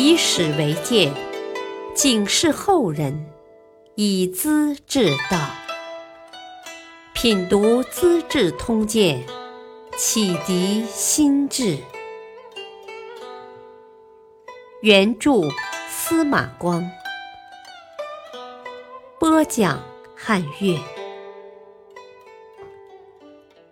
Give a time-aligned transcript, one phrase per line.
[0.00, 1.12] 以史为鉴，
[1.92, 3.26] 警示后人，
[3.96, 5.50] 以资治道。
[7.12, 9.20] 品读《资治通鉴》，
[9.96, 11.78] 启迪心智。
[14.82, 15.32] 原著
[15.90, 16.88] 司马光，
[19.18, 19.82] 播讲
[20.14, 20.78] 汉乐。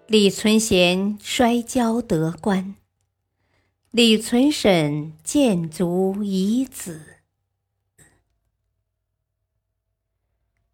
[0.09, 2.75] 李存贤摔跤得官，
[3.97, 7.01] 李存审建族遗子。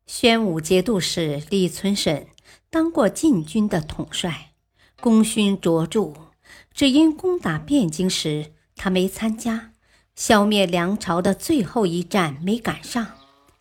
[0.09, 2.27] 宣武节度使李存审
[2.69, 4.55] 当过禁军的统帅，
[5.01, 6.33] 功勋卓著，
[6.75, 9.71] 只因攻打汴京时他没参加。
[10.17, 13.07] 消灭梁朝的最后一战没赶上，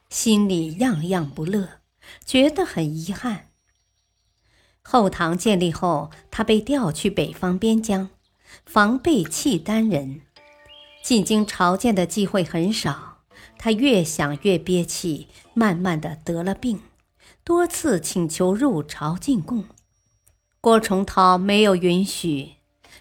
[0.09, 1.81] 心里样样不乐，
[2.25, 3.51] 觉得很遗憾。
[4.81, 8.09] 后唐建立后，他被调去北方边疆，
[8.65, 10.21] 防备契丹人，
[11.03, 13.19] 进京朝见的机会很少。
[13.57, 16.79] 他越想越憋气，慢慢的得了病，
[17.43, 19.65] 多次请求入朝进贡，
[20.59, 22.53] 郭崇韬没有允许。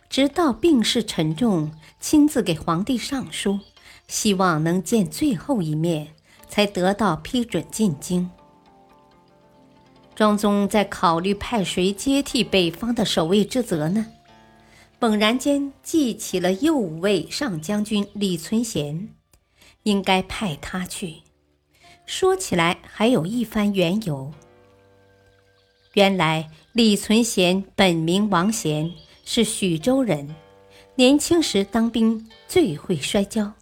[0.09, 3.61] 直到病势沉重，亲自给皇帝上书，
[4.09, 6.09] 希望能见最后一面，
[6.49, 8.31] 才得到批准进京。
[10.15, 14.07] 庄宗在考虑派谁接替北方的守卫之责呢？
[15.01, 19.09] 猛然间记起了右武卫上将军李存贤，
[19.83, 21.23] 应该派他去。
[22.07, 24.33] 说起来还有一番缘由。
[25.95, 28.93] 原来李存贤本名王贤。
[29.33, 30.35] 是徐州人，
[30.97, 33.53] 年轻时当兵最会摔跤。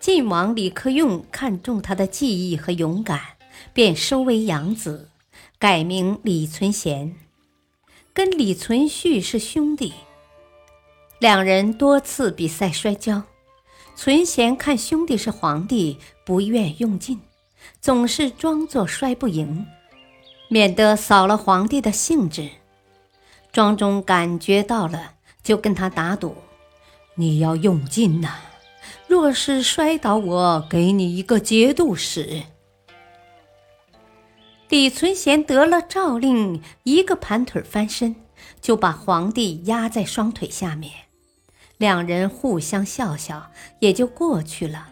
[0.00, 3.20] 晋王李克用看中他的技艺和勇敢，
[3.74, 5.10] 便收为养子，
[5.58, 7.14] 改名李存贤，
[8.14, 9.92] 跟李存勖是兄弟。
[11.20, 13.22] 两人多次比赛摔跤，
[13.96, 17.20] 存贤看兄弟是皇帝，不愿用劲，
[17.80, 19.66] 总是装作摔不赢，
[20.46, 22.48] 免得扫了皇帝的兴致。
[23.50, 26.36] 庄中感觉到了，就跟他打赌
[27.16, 28.36] ：“你要用劲呐！
[29.08, 32.44] 若是摔倒我，给你一个节度使。”
[34.70, 38.14] 李存贤得了诏令，一个盘腿翻身，
[38.60, 40.92] 就把皇帝压在双腿下面。
[41.78, 44.90] 两人互相笑笑，也就过去了。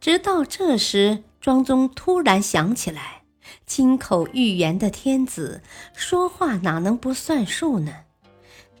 [0.00, 3.22] 直到这时，庄宗突然想起来。
[3.66, 5.62] 金口玉言的天子
[5.94, 7.92] 说话哪能不算数呢？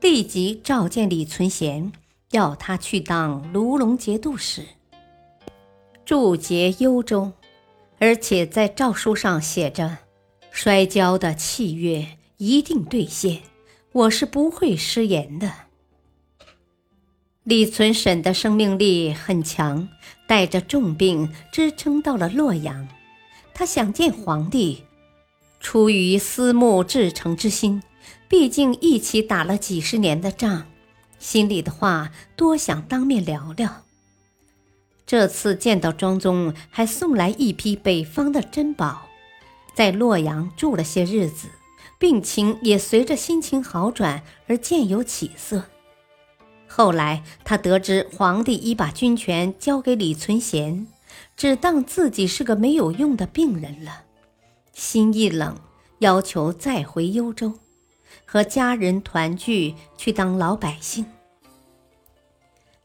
[0.00, 1.92] 立即召见李存贤，
[2.32, 4.62] 要他去当卢龙节度使，
[6.04, 7.32] 驻节幽州，
[7.98, 9.98] 而且在诏书上写着
[10.50, 12.06] ：“摔跤的契约
[12.36, 13.42] 一定兑现，
[13.92, 15.50] 我是不会失言的。”
[17.44, 19.88] 李存审的生命力很强，
[20.28, 22.86] 带着重病支撑到了洛阳。
[23.52, 24.84] 他想见皇帝，
[25.58, 27.82] 出于思慕至诚之心，
[28.28, 30.68] 毕竟一起打了几十年的仗，
[31.18, 33.82] 心里的话多想当面聊聊。
[35.04, 39.08] 这次见到庄宗，还送来一批北方的珍宝，
[39.74, 41.48] 在洛阳住了些日子，
[41.98, 45.64] 病情也随着心情好转而渐有起色。
[46.74, 50.86] 后来他得知皇帝已把军权交给李存贤。
[51.36, 54.04] 只当自己是个没有用的病人了，
[54.72, 55.58] 心一冷，
[55.98, 57.52] 要求再回幽州，
[58.24, 61.04] 和家人团聚，去当老百姓。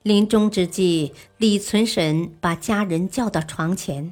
[0.04, 4.12] 临终之际，李存审把家人叫到床前，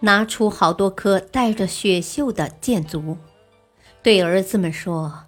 [0.00, 3.16] 拿出好多颗带着血锈的箭竹，
[4.02, 5.24] 对儿子们说：“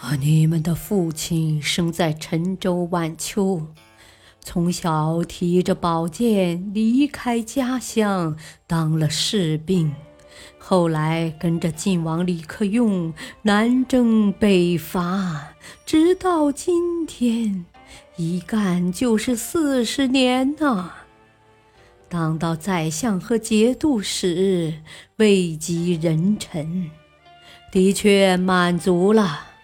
[0.00, 3.66] 啊，你们的父亲生在陈州晚秋。”
[4.40, 9.92] 从小提着宝剑离开家乡，当了士兵，
[10.56, 13.12] 后来跟着晋王李克用
[13.42, 15.54] 南征北伐，
[15.84, 17.64] 直到今天，
[18.16, 20.92] 一干就是四十年呐。
[22.08, 24.74] 当到宰相和节度使，
[25.16, 26.88] 位极人臣，
[27.72, 29.55] 的确满足了。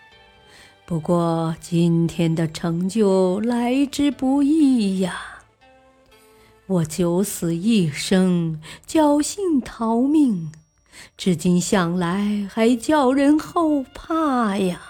[0.92, 5.40] 不过今天的成就来之不易呀！
[6.66, 10.52] 我九死一生，侥幸逃命，
[11.16, 14.82] 至今想来还叫人后怕呀。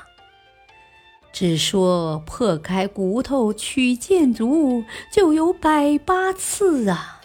[1.32, 4.82] 只说破开骨头取剑足，
[5.12, 7.20] 就有百八次啊！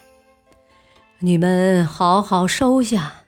[1.17, 3.23] 你们好好收下，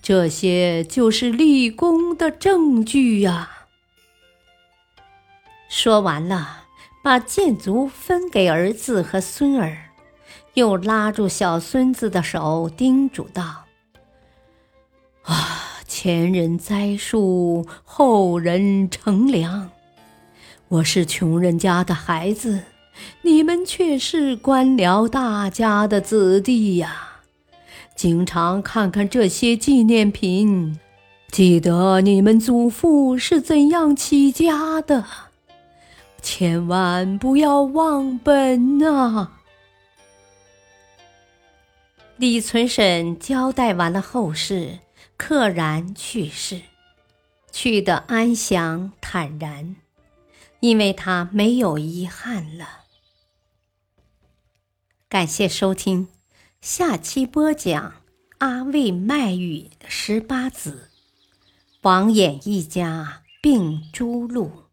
[0.00, 3.57] 这些就是立功的证据呀。
[5.68, 6.64] 说完了，
[7.02, 9.76] 把剑族分给儿子和孙儿，
[10.54, 13.64] 又拉住小孙子的手，叮嘱道
[15.24, 19.70] ：“啊，前人栽树，后人乘凉。
[20.68, 22.62] 我是穷人家的孩子，
[23.22, 27.20] 你们却是官僚大家的子弟呀！
[27.94, 30.78] 经常看看这些纪念品，
[31.30, 35.04] 记得你们祖父是怎样起家的。”
[36.20, 39.40] 千万不要忘本啊！
[42.16, 44.80] 李存审交代完了后事，
[45.16, 46.62] 溘然去世，
[47.52, 49.76] 去得安详坦然，
[50.60, 52.84] 因为他没有遗憾了。
[55.08, 56.08] 感谢收听，
[56.60, 57.94] 下期播讲
[58.38, 60.90] 阿魏卖玉十八子，
[61.82, 64.67] 王衍一家并诸路。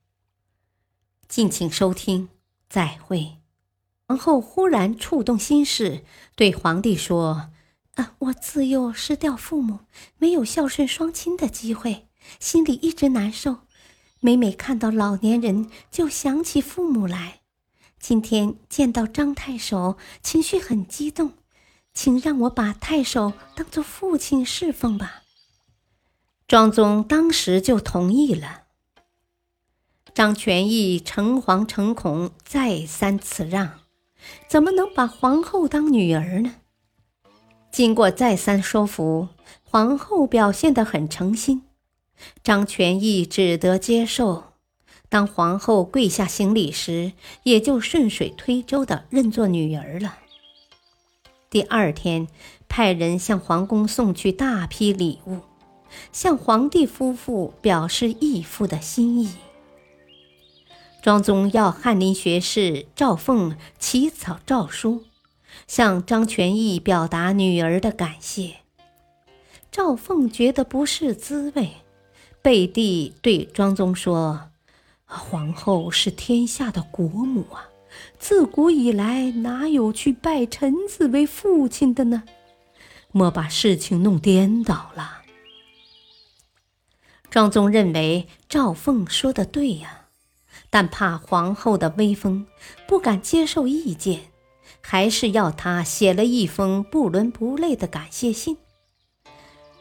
[1.36, 2.30] 敬请收听，
[2.70, 3.40] 再会。
[4.08, 7.50] 皇后忽然触动心事，对皇帝说
[7.96, 9.80] ：“啊，我自幼失掉父母，
[10.18, 12.08] 没有孝顺双亲的机会，
[12.40, 13.58] 心里一直难受。
[14.22, 17.42] 每每看到老年人，就想起父母来。
[18.00, 21.34] 今天见到张太守，情绪很激动，
[21.94, 25.24] 请让我把太守当做父亲侍奉吧。”
[26.48, 28.65] 庄宗当时就同意了。
[30.16, 33.82] 张全义诚惶诚恐，再三辞让，
[34.48, 36.56] 怎么能把皇后当女儿呢？
[37.70, 39.28] 经过再三说服，
[39.62, 41.64] 皇后表现得很诚心，
[42.42, 44.54] 张全义只得接受。
[45.10, 47.12] 当皇后跪下行礼时，
[47.44, 50.20] 也就顺水推舟地认作女儿了。
[51.50, 52.30] 第二天，
[52.70, 55.42] 派人向皇宫送去大批礼物，
[56.14, 59.30] 向皇帝夫妇表示义父的心意。
[61.06, 65.04] 庄宗要翰林学士赵凤起草诏书，
[65.68, 68.56] 向张全义表达女儿的感谢。
[69.72, 71.74] 赵凤觉得不是滋味，
[72.42, 74.50] 背地对庄宗说
[75.06, 77.70] ：“皇后是天下的国母啊，
[78.18, 82.24] 自古以来哪有去拜臣子为父亲的呢？
[83.12, 85.22] 莫把事情弄颠倒了。”
[87.30, 90.02] 庄宗认为赵凤说的对呀。
[90.70, 92.46] 但怕皇后的威风，
[92.88, 94.22] 不敢接受意见，
[94.82, 98.58] 还是要他写了一封不伦不类的感谢信。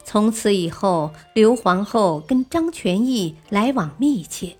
[0.05, 4.59] 从此以后，刘皇后跟张全义来往密切，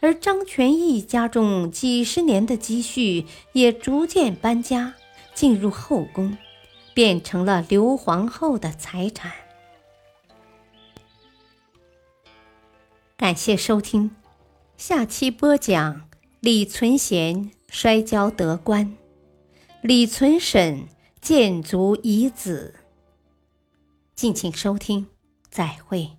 [0.00, 4.94] 而张全义家中几十年的积蓄也逐渐搬家，
[5.34, 6.36] 进入后宫，
[6.92, 9.32] 变成了刘皇后的财产。
[13.16, 14.14] 感谢收听。
[14.76, 16.08] 下期播讲
[16.40, 18.96] 李存贤摔跤得官，
[19.82, 20.88] 李存审
[21.20, 22.74] 建族遗子。
[24.14, 25.06] 敬请收听，
[25.48, 26.10] 再会。